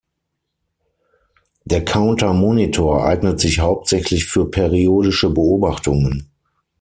Der 1.63 1.85
Counter 1.85 2.33
Monitor 2.33 3.05
eignet 3.05 3.39
sich 3.39 3.59
hauptsächlich 3.59 4.25
für 4.25 4.49
periodische 4.49 5.29
Beobachtungen. 5.29 6.27